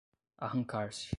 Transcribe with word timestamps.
Arrancar-se 0.39 1.07